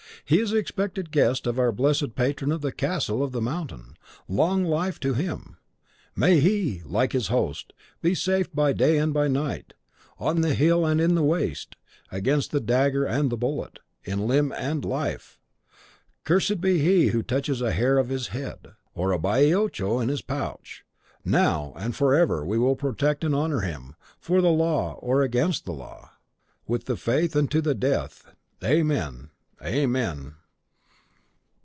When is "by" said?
8.53-8.71, 9.13-9.27